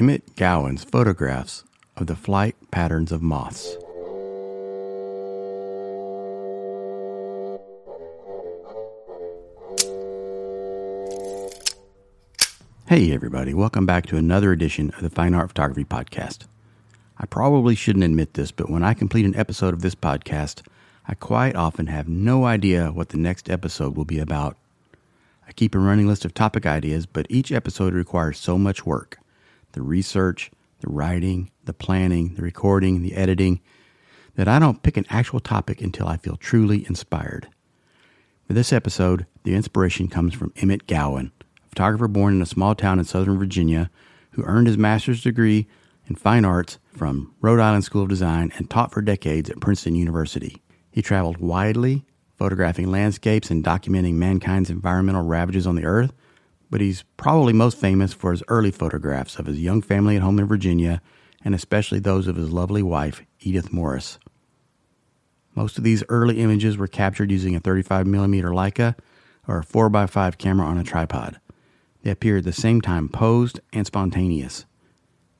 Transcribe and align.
Emmett 0.00 0.34
Gowin's 0.34 0.82
photographs 0.82 1.62
of 1.98 2.06
the 2.06 2.16
flight 2.16 2.56
patterns 2.70 3.12
of 3.12 3.20
moths. 3.20 3.76
Hey, 12.88 13.12
everybody, 13.12 13.52
welcome 13.52 13.84
back 13.84 14.06
to 14.06 14.16
another 14.16 14.52
edition 14.52 14.90
of 14.92 15.02
the 15.02 15.10
Fine 15.10 15.34
Art 15.34 15.48
Photography 15.48 15.84
Podcast. 15.84 16.46
I 17.18 17.26
probably 17.26 17.74
shouldn't 17.74 18.06
admit 18.06 18.32
this, 18.32 18.50
but 18.50 18.70
when 18.70 18.82
I 18.82 18.94
complete 18.94 19.26
an 19.26 19.36
episode 19.36 19.74
of 19.74 19.82
this 19.82 19.94
podcast, 19.94 20.62
I 21.08 21.12
quite 21.12 21.56
often 21.56 21.88
have 21.88 22.08
no 22.08 22.46
idea 22.46 22.90
what 22.90 23.10
the 23.10 23.18
next 23.18 23.50
episode 23.50 23.96
will 23.96 24.06
be 24.06 24.18
about. 24.18 24.56
I 25.46 25.52
keep 25.52 25.74
a 25.74 25.78
running 25.78 26.06
list 26.06 26.24
of 26.24 26.32
topic 26.32 26.64
ideas, 26.64 27.04
but 27.04 27.26
each 27.28 27.52
episode 27.52 27.92
requires 27.92 28.38
so 28.38 28.56
much 28.56 28.86
work 28.86 29.19
the 29.72 29.82
research, 29.82 30.50
the 30.80 30.90
writing, 30.90 31.50
the 31.64 31.72
planning, 31.72 32.34
the 32.34 32.42
recording, 32.42 33.02
the 33.02 33.14
editing 33.14 33.60
that 34.34 34.48
I 34.48 34.58
don't 34.58 34.82
pick 34.82 34.96
an 34.96 35.06
actual 35.10 35.40
topic 35.40 35.80
until 35.80 36.06
I 36.06 36.16
feel 36.16 36.36
truly 36.36 36.86
inspired. 36.86 37.48
For 38.46 38.54
this 38.54 38.72
episode, 38.72 39.26
the 39.44 39.54
inspiration 39.54 40.08
comes 40.08 40.34
from 40.34 40.52
Emmett 40.56 40.86
Gowin, 40.86 41.30
a 41.64 41.68
photographer 41.68 42.08
born 42.08 42.34
in 42.34 42.42
a 42.42 42.46
small 42.46 42.74
town 42.74 42.98
in 42.98 43.04
Southern 43.04 43.38
Virginia 43.38 43.90
who 44.32 44.44
earned 44.44 44.66
his 44.66 44.78
master's 44.78 45.22
degree 45.22 45.68
in 46.06 46.16
fine 46.16 46.44
arts 46.44 46.78
from 46.96 47.34
Rhode 47.40 47.60
Island 47.60 47.84
School 47.84 48.02
of 48.02 48.08
Design 48.08 48.52
and 48.56 48.68
taught 48.68 48.92
for 48.92 49.02
decades 49.02 49.50
at 49.50 49.60
Princeton 49.60 49.94
University. 49.94 50.60
He 50.90 51.02
traveled 51.02 51.38
widely, 51.38 52.04
photographing 52.36 52.90
landscapes 52.90 53.50
and 53.50 53.64
documenting 53.64 54.14
mankind's 54.14 54.70
environmental 54.70 55.22
ravages 55.22 55.66
on 55.66 55.76
the 55.76 55.84
earth, 55.84 56.12
but 56.70 56.80
he's 56.80 57.04
probably 57.16 57.52
most 57.52 57.76
famous 57.76 58.12
for 58.12 58.30
his 58.30 58.42
early 58.48 58.70
photographs 58.70 59.38
of 59.38 59.46
his 59.46 59.58
young 59.58 59.82
family 59.82 60.16
at 60.16 60.22
home 60.22 60.38
in 60.38 60.46
Virginia, 60.46 61.02
and 61.44 61.54
especially 61.54 61.98
those 61.98 62.26
of 62.26 62.36
his 62.36 62.50
lovely 62.50 62.82
wife, 62.82 63.22
Edith 63.40 63.72
Morris. 63.72 64.18
Most 65.54 65.78
of 65.78 65.84
these 65.84 66.04
early 66.08 66.40
images 66.40 66.76
were 66.76 66.86
captured 66.86 67.30
using 67.30 67.56
a 67.56 67.60
35mm 67.60 68.42
Leica 68.44 68.94
or 69.48 69.58
a 69.58 69.64
4x5 69.64 70.38
camera 70.38 70.66
on 70.66 70.78
a 70.78 70.84
tripod. 70.84 71.40
They 72.02 72.10
appear 72.10 72.38
at 72.38 72.44
the 72.44 72.52
same 72.52 72.80
time 72.80 73.08
posed 73.08 73.60
and 73.72 73.86
spontaneous. 73.86 74.64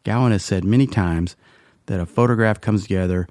Gowin 0.05 0.33
has 0.33 0.45
said 0.45 0.65
many 0.65 0.87
times 0.87 1.37
that 1.87 2.01
a 2.01 2.07
photograph 2.07 2.61
comes 2.61 2.83
together 2.83 3.29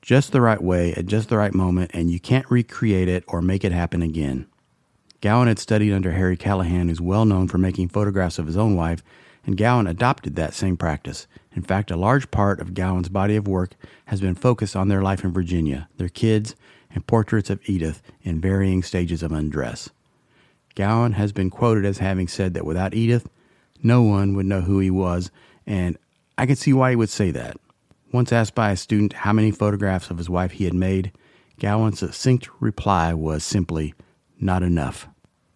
just 0.00 0.32
the 0.32 0.40
right 0.40 0.62
way 0.62 0.92
at 0.94 1.06
just 1.06 1.28
the 1.28 1.36
right 1.36 1.54
moment 1.54 1.90
and 1.94 2.10
you 2.10 2.20
can't 2.20 2.50
recreate 2.50 3.08
it 3.08 3.24
or 3.26 3.40
make 3.40 3.64
it 3.64 3.72
happen 3.72 4.02
again. 4.02 4.46
Gowin 5.24 5.48
had 5.48 5.58
studied 5.58 5.94
under 5.94 6.12
Harry 6.12 6.36
Callahan, 6.36 6.90
who's 6.90 7.00
well 7.00 7.24
known 7.24 7.48
for 7.48 7.56
making 7.56 7.88
photographs 7.88 8.38
of 8.38 8.44
his 8.44 8.58
own 8.58 8.76
wife, 8.76 9.02
and 9.46 9.56
Gowin 9.56 9.86
adopted 9.86 10.36
that 10.36 10.52
same 10.52 10.76
practice. 10.76 11.26
In 11.56 11.62
fact, 11.62 11.90
a 11.90 11.96
large 11.96 12.30
part 12.30 12.60
of 12.60 12.74
Gowin's 12.74 13.08
body 13.08 13.34
of 13.34 13.48
work 13.48 13.72
has 14.04 14.20
been 14.20 14.34
focused 14.34 14.76
on 14.76 14.88
their 14.88 15.00
life 15.00 15.24
in 15.24 15.32
Virginia, 15.32 15.88
their 15.96 16.10
kids, 16.10 16.54
and 16.90 17.06
portraits 17.06 17.48
of 17.48 17.58
Edith 17.64 18.02
in 18.22 18.38
varying 18.38 18.82
stages 18.82 19.22
of 19.22 19.32
undress. 19.32 19.88
Gowin 20.74 21.12
has 21.12 21.32
been 21.32 21.48
quoted 21.48 21.86
as 21.86 21.96
having 21.96 22.28
said 22.28 22.52
that 22.52 22.66
without 22.66 22.92
Edith, 22.92 23.26
no 23.82 24.02
one 24.02 24.34
would 24.34 24.44
know 24.44 24.60
who 24.60 24.78
he 24.78 24.90
was, 24.90 25.30
and 25.66 25.96
I 26.36 26.44
can 26.44 26.56
see 26.56 26.74
why 26.74 26.90
he 26.90 26.96
would 26.96 27.08
say 27.08 27.30
that. 27.30 27.56
Once 28.12 28.30
asked 28.30 28.54
by 28.54 28.72
a 28.72 28.76
student 28.76 29.14
how 29.14 29.32
many 29.32 29.50
photographs 29.50 30.10
of 30.10 30.18
his 30.18 30.28
wife 30.28 30.50
he 30.50 30.64
had 30.64 30.74
made, 30.74 31.12
Gowin's 31.58 32.00
succinct 32.00 32.50
reply 32.60 33.14
was 33.14 33.42
simply, 33.42 33.94
not 34.38 34.62
enough. 34.62 35.08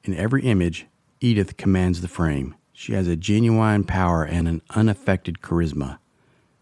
In 0.08 0.16
every 0.16 0.44
image, 0.44 0.86
Edith 1.20 1.58
commands 1.58 2.00
the 2.00 2.08
frame. 2.08 2.54
She 2.72 2.94
has 2.94 3.06
a 3.06 3.14
genuine 3.14 3.84
power 3.84 4.24
and 4.24 4.48
an 4.48 4.62
unaffected 4.70 5.42
charisma. 5.42 5.98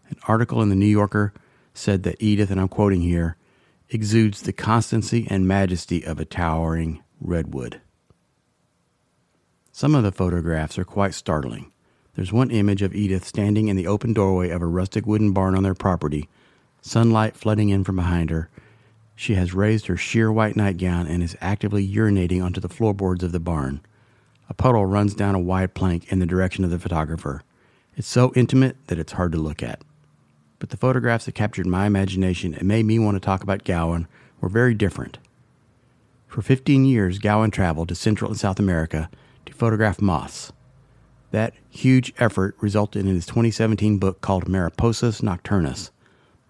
An 0.09 0.17
article 0.27 0.61
in 0.61 0.67
the 0.67 0.75
New 0.75 0.85
Yorker 0.85 1.33
said 1.73 2.03
that 2.03 2.21
Edith, 2.21 2.51
and 2.51 2.59
I'm 2.59 2.67
quoting 2.67 2.99
here, 2.99 3.37
exudes 3.87 4.41
the 4.41 4.51
constancy 4.51 5.25
and 5.29 5.47
majesty 5.47 6.05
of 6.05 6.19
a 6.19 6.25
towering 6.25 7.01
redwood. 7.21 7.79
Some 9.71 9.95
of 9.95 10.03
the 10.03 10.11
photographs 10.11 10.77
are 10.77 10.83
quite 10.83 11.13
startling. 11.13 11.71
There's 12.15 12.33
one 12.33 12.51
image 12.51 12.81
of 12.81 12.93
Edith 12.93 13.23
standing 13.23 13.69
in 13.69 13.77
the 13.77 13.87
open 13.87 14.11
doorway 14.11 14.49
of 14.49 14.61
a 14.61 14.65
rustic 14.65 15.05
wooden 15.05 15.31
barn 15.31 15.55
on 15.55 15.63
their 15.63 15.73
property, 15.73 16.27
sunlight 16.81 17.37
flooding 17.37 17.69
in 17.69 17.85
from 17.85 17.95
behind 17.95 18.29
her, 18.29 18.49
she 19.19 19.33
has 19.33 19.51
raised 19.51 19.87
her 19.87 19.97
sheer 19.97 20.31
white 20.31 20.55
nightgown 20.55 21.07
and 21.07 21.23
is 21.23 21.35
actively 21.41 21.85
urinating 21.85 22.41
onto 22.41 22.61
the 22.61 22.69
floorboards 22.69 23.23
of 23.23 23.31
the 23.31 23.39
barn. 23.39 23.81
A 24.47 24.53
puddle 24.53 24.85
runs 24.85 25.15
down 25.15 25.33
a 25.33 25.39
wide 25.39 25.73
plank 25.73 26.11
in 26.11 26.19
the 26.19 26.27
direction 26.27 26.63
of 26.63 26.69
the 26.69 26.77
photographer. 26.77 27.41
It's 27.95 28.07
so 28.07 28.31
intimate 28.35 28.77
that 28.87 28.99
it's 28.99 29.13
hard 29.13 29.31
to 29.31 29.39
look 29.39 29.63
at. 29.63 29.81
But 30.59 30.69
the 30.69 30.77
photographs 30.77 31.25
that 31.25 31.33
captured 31.33 31.65
my 31.65 31.87
imagination 31.87 32.53
and 32.53 32.67
made 32.67 32.85
me 32.85 32.99
want 32.99 33.15
to 33.15 33.19
talk 33.19 33.41
about 33.41 33.63
Gowin 33.63 34.05
were 34.39 34.49
very 34.49 34.75
different. 34.75 35.17
For 36.27 36.43
15 36.43 36.85
years, 36.85 37.17
Gowin 37.17 37.49
traveled 37.49 37.89
to 37.89 37.95
Central 37.95 38.29
and 38.29 38.39
South 38.39 38.59
America 38.59 39.09
to 39.47 39.53
photograph 39.53 39.99
moths. 39.99 40.53
That 41.31 41.55
huge 41.71 42.13
effort 42.19 42.55
resulted 42.61 43.07
in 43.07 43.15
his 43.15 43.25
2017 43.25 43.97
book 43.97 44.21
called 44.21 44.45
Mariposas 44.45 45.23
Nocturnas 45.23 45.89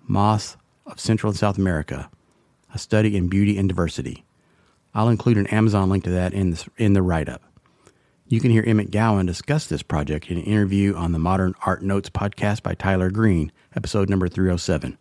Moths 0.06 0.58
of 0.86 1.00
Central 1.00 1.30
and 1.30 1.40
South 1.40 1.58
America 1.58 2.10
a 2.74 2.78
study 2.78 3.16
in 3.16 3.28
beauty 3.28 3.58
and 3.58 3.70
diversity. 3.70 4.26
I'll 4.94 5.10
include 5.10 5.38
an 5.38 5.48
Amazon 5.48 5.90
link 5.90 6.04
to 6.06 6.10
that 6.12 6.34
in 6.34 6.52
the, 6.52 6.68
in 6.78 6.94
the 6.94 7.02
write 7.02 7.30
up. 7.30 7.44
You 8.28 8.40
can 8.42 8.52
hear 8.52 8.64
Emmett 8.66 8.92
Gowin 8.92 9.26
discuss 9.26 9.68
this 9.68 9.84
project 9.84 10.30
in 10.30 10.38
an 10.38 10.44
interview 10.44 10.96
on 10.96 11.14
the 11.14 11.20
Modern 11.20 11.54
Art 11.66 11.82
Notes 11.82 12.10
podcast 12.10 12.62
by 12.62 12.74
Tyler 12.74 13.10
Green, 13.10 13.52
episode 13.76 14.10
number 14.10 14.28
307. 14.28 14.98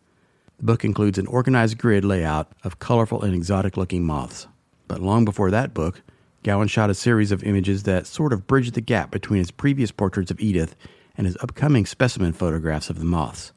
The 0.58 0.64
book 0.64 0.84
includes 0.84 1.18
an 1.18 1.26
organized 1.26 1.76
grid 1.76 2.04
layout 2.04 2.52
of 2.62 2.78
colorful 2.78 3.22
and 3.22 3.34
exotic 3.34 3.76
looking 3.76 4.04
moths. 4.04 4.46
But 4.86 5.02
long 5.02 5.24
before 5.24 5.50
that 5.50 5.74
book, 5.74 6.02
Gowin 6.44 6.68
shot 6.68 6.88
a 6.88 6.94
series 6.94 7.32
of 7.32 7.42
images 7.42 7.82
that 7.82 8.06
sort 8.06 8.32
of 8.32 8.46
bridged 8.46 8.74
the 8.74 8.80
gap 8.80 9.10
between 9.10 9.40
his 9.40 9.50
previous 9.50 9.90
portraits 9.90 10.30
of 10.30 10.40
Edith 10.40 10.76
and 11.16 11.26
his 11.26 11.36
upcoming 11.40 11.84
specimen 11.84 12.32
photographs 12.32 12.90
of 12.90 13.00
the 13.00 13.04
moths. 13.04 13.52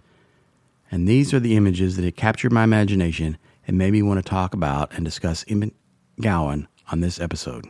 And 0.91 1.07
these 1.07 1.33
are 1.33 1.39
the 1.39 1.55
images 1.55 1.95
that 1.95 2.05
had 2.05 2.15
captured 2.15 2.51
my 2.51 2.63
imagination 2.63 3.37
and 3.69 3.77
made 3.77 3.91
me 3.91 4.01
want 4.01 4.17
to 4.17 4.27
talk 4.27 4.55
about 4.55 4.91
and 4.93 5.05
discuss 5.05 5.45
Emmett 5.47 5.75
Gowin 6.19 6.67
on 6.91 7.01
this 7.01 7.19
episode. 7.19 7.67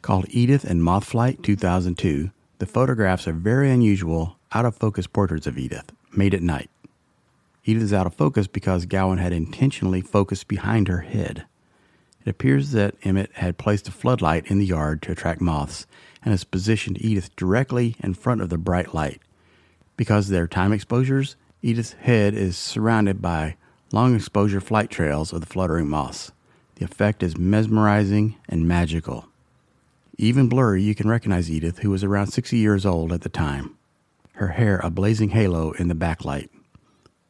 Called 0.00 0.24
Edith 0.30 0.64
and 0.64 0.82
Moth 0.82 1.04
Flight 1.04 1.42
2002, 1.42 2.30
the 2.60 2.64
photographs 2.66 3.28
are 3.28 3.34
very 3.34 3.70
unusual, 3.70 4.38
out 4.52 4.64
of 4.64 4.74
focus 4.74 5.06
portraits 5.06 5.46
of 5.46 5.58
Edith, 5.58 5.92
made 6.16 6.32
at 6.32 6.40
night. 6.40 6.70
Edith 7.66 7.82
is 7.82 7.92
out 7.92 8.06
of 8.06 8.14
focus 8.14 8.46
because 8.46 8.86
Gowin 8.86 9.18
had 9.18 9.34
intentionally 9.34 10.00
focused 10.00 10.48
behind 10.48 10.88
her 10.88 11.00
head. 11.00 11.44
It 12.24 12.30
appears 12.30 12.70
that 12.70 12.94
Emmett 13.02 13.30
had 13.34 13.58
placed 13.58 13.86
a 13.86 13.92
floodlight 13.92 14.46
in 14.46 14.58
the 14.58 14.64
yard 14.64 15.02
to 15.02 15.12
attract 15.12 15.42
moths 15.42 15.86
and 16.22 16.32
has 16.32 16.44
positioned 16.44 17.04
Edith 17.04 17.36
directly 17.36 17.96
in 18.02 18.14
front 18.14 18.40
of 18.40 18.48
the 18.48 18.56
bright 18.56 18.94
light. 18.94 19.20
Because 19.98 20.28
of 20.28 20.32
their 20.32 20.48
time 20.48 20.72
exposures, 20.72 21.36
Edith's 21.60 21.92
head 21.92 22.32
is 22.32 22.56
surrounded 22.56 23.20
by 23.20 23.56
long 23.92 24.14
exposure 24.14 24.60
flight 24.60 24.90
trails 24.90 25.32
of 25.32 25.40
the 25.40 25.46
fluttering 25.46 25.88
moths. 25.88 26.32
The 26.76 26.84
effect 26.84 27.22
is 27.22 27.36
mesmerizing 27.36 28.36
and 28.48 28.68
magical. 28.68 29.26
Even 30.16 30.48
blurry, 30.48 30.82
you 30.82 30.94
can 30.94 31.08
recognize 31.08 31.50
Edith, 31.50 31.78
who 31.78 31.90
was 31.90 32.04
around 32.04 32.28
60 32.28 32.56
years 32.56 32.84
old 32.84 33.12
at 33.12 33.22
the 33.22 33.28
time, 33.28 33.76
her 34.34 34.48
hair 34.48 34.80
a 34.82 34.90
blazing 34.90 35.30
halo 35.30 35.72
in 35.72 35.88
the 35.88 35.94
backlight. 35.94 36.48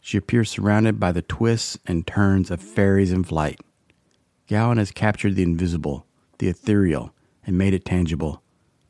She 0.00 0.16
appears 0.16 0.50
surrounded 0.50 0.98
by 0.98 1.12
the 1.12 1.22
twists 1.22 1.78
and 1.86 2.06
turns 2.06 2.50
of 2.50 2.62
fairies 2.62 3.12
in 3.12 3.24
flight. 3.24 3.60
Gowin 4.48 4.78
has 4.78 4.90
captured 4.90 5.36
the 5.36 5.42
invisible, 5.42 6.06
the 6.38 6.48
ethereal, 6.48 7.12
and 7.46 7.58
made 7.58 7.74
it 7.74 7.84
tangible. 7.84 8.42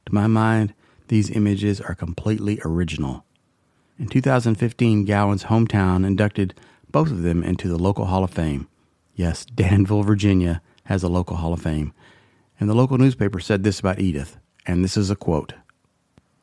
To 0.06 0.14
my 0.14 0.28
mind, 0.28 0.74
these 1.08 1.30
images 1.30 1.80
are 1.80 1.94
completely 1.94 2.60
original. 2.64 3.24
In 3.98 4.06
2015, 4.06 5.04
Gowin's 5.06 5.44
hometown 5.44 6.06
inducted 6.06 6.54
both 6.90 7.10
of 7.10 7.22
them 7.22 7.42
into 7.42 7.68
the 7.68 7.78
local 7.78 8.06
Hall 8.06 8.24
of 8.24 8.30
Fame. 8.30 8.68
Yes, 9.14 9.44
Danville, 9.54 10.02
Virginia 10.02 10.62
has 10.84 11.02
a 11.02 11.08
local 11.08 11.36
Hall 11.36 11.52
of 11.52 11.62
Fame. 11.62 11.92
And 12.58 12.68
the 12.68 12.74
local 12.74 12.98
newspaper 12.98 13.40
said 13.40 13.62
this 13.62 13.80
about 13.80 14.00
Edith, 14.00 14.38
and 14.66 14.84
this 14.84 14.96
is 14.96 15.10
a 15.10 15.16
quote 15.16 15.54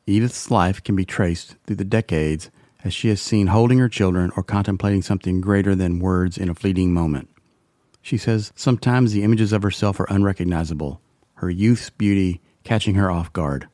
Edith's 0.06 0.50
life 0.50 0.82
can 0.82 0.96
be 0.96 1.04
traced 1.04 1.56
through 1.66 1.76
the 1.76 1.84
decades 1.84 2.50
as 2.84 2.94
she 2.94 3.08
is 3.08 3.20
seen 3.20 3.48
holding 3.48 3.78
her 3.78 3.88
children 3.88 4.30
or 4.36 4.42
contemplating 4.42 5.02
something 5.02 5.40
greater 5.40 5.74
than 5.74 5.98
words 5.98 6.38
in 6.38 6.48
a 6.48 6.54
fleeting 6.54 6.92
moment. 6.92 7.28
She 8.00 8.16
says 8.16 8.52
sometimes 8.54 9.12
the 9.12 9.24
images 9.24 9.52
of 9.52 9.64
herself 9.64 9.98
are 9.98 10.06
unrecognizable, 10.08 11.00
her 11.34 11.50
youth's 11.50 11.90
beauty 11.90 12.40
catching 12.62 12.94
her 12.94 13.10
off 13.10 13.32
guard. 13.32 13.68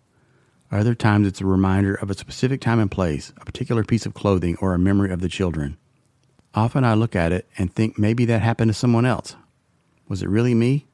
Other 0.71 0.95
times 0.95 1.27
it's 1.27 1.43
a 1.43 1.47
reminder 1.47 1.95
of 1.95 2.11
a 2.11 2.15
specific 2.15 2.63
time 2.63 2.81
and 2.81 2.91
place, 2.91 3.35
a 3.37 3.45
particular 3.45 3.85
piece 3.85 4.07
of 4.07 4.15
clothing, 4.15 4.57
or 4.59 4.73
a 4.73 4.79
memory 4.79 5.13
of 5.13 5.21
the 5.21 5.29
children. 5.29 5.77
Often 6.55 6.85
I 6.85 6.95
look 6.95 7.17
at 7.17 7.33
it 7.33 7.49
and 7.57 7.73
think 7.73 7.99
maybe 7.99 8.25
that 8.27 8.43
happened 8.43 8.69
to 8.69 8.75
someone 8.75 9.07
else. 9.07 9.37
Was 10.09 10.23
it 10.23 10.29
really 10.29 10.55
me? 10.55 10.87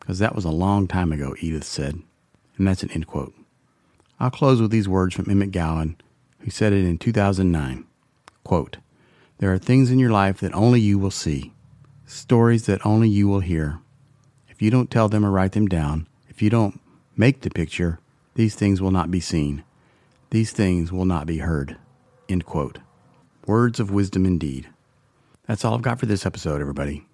Because 0.00 0.18
that 0.18 0.34
was 0.34 0.44
a 0.44 0.50
long 0.50 0.88
time 0.88 1.12
ago, 1.12 1.36
Edith 1.40 1.64
said. 1.64 2.02
And 2.56 2.66
that's 2.66 2.82
an 2.82 2.90
end 2.90 3.06
quote. 3.06 3.34
I'll 4.18 4.30
close 4.30 4.60
with 4.60 4.70
these 4.70 4.88
words 4.88 5.14
from 5.14 5.30
Emmett 5.30 5.52
Gowin, 5.52 5.96
who 6.40 6.50
said 6.50 6.72
it 6.72 6.84
in 6.84 6.98
2009. 6.98 7.84
Quote, 8.42 8.78
There 9.38 9.52
are 9.52 9.58
things 9.58 9.90
in 9.90 9.98
your 9.98 10.10
life 10.10 10.40
that 10.40 10.54
only 10.54 10.80
you 10.80 10.98
will 10.98 11.10
see, 11.10 11.52
stories 12.06 12.66
that 12.66 12.84
only 12.84 13.08
you 13.08 13.28
will 13.28 13.40
hear. 13.40 13.78
If 14.48 14.60
you 14.60 14.70
don't 14.70 14.90
tell 14.90 15.08
them 15.08 15.24
or 15.24 15.30
write 15.30 15.52
them 15.52 15.66
down, 15.66 16.08
if 16.28 16.42
you 16.42 16.50
don't 16.50 16.80
make 17.16 17.40
the 17.40 17.50
picture, 17.50 18.00
these 18.34 18.56
things 18.56 18.82
will 18.82 18.90
not 18.90 19.10
be 19.10 19.20
seen. 19.20 19.62
These 20.30 20.50
things 20.52 20.90
will 20.90 21.04
not 21.04 21.26
be 21.26 21.38
heard. 21.38 21.76
End 22.28 22.44
quote. 22.44 22.78
Words 23.46 23.78
of 23.78 23.90
wisdom 23.90 24.26
indeed. 24.26 24.68
That's 25.46 25.64
all 25.64 25.74
I've 25.74 25.82
got 25.82 26.00
for 26.00 26.06
this 26.06 26.24
episode, 26.24 26.62
everybody. 26.62 27.04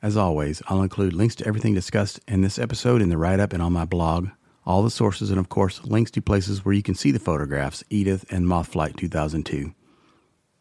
As 0.00 0.16
always, 0.16 0.62
I'll 0.68 0.82
include 0.82 1.12
links 1.12 1.34
to 1.36 1.46
everything 1.46 1.74
discussed 1.74 2.20
in 2.28 2.40
this 2.42 2.58
episode 2.58 3.02
in 3.02 3.08
the 3.08 3.18
write 3.18 3.40
up 3.40 3.52
and 3.52 3.60
on 3.60 3.72
my 3.72 3.84
blog, 3.84 4.28
all 4.64 4.82
the 4.82 4.90
sources, 4.90 5.30
and 5.30 5.40
of 5.40 5.48
course, 5.48 5.82
links 5.82 6.12
to 6.12 6.22
places 6.22 6.64
where 6.64 6.74
you 6.74 6.82
can 6.82 6.94
see 6.94 7.10
the 7.10 7.18
photographs, 7.18 7.82
Edith 7.90 8.24
and 8.30 8.46
Moth 8.46 8.68
Flight 8.68 8.96
2002. 8.96 9.74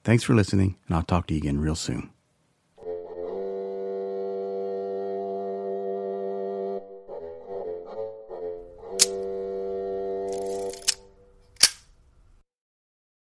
Thanks 0.04 0.24
for 0.24 0.33
listening, 0.33 0.75
and 0.88 0.95
I'll 0.95 1.04
talk 1.04 1.27
to 1.27 1.33
you 1.36 1.39
again 1.39 1.60
real 1.60 1.75
soon. 1.75 2.12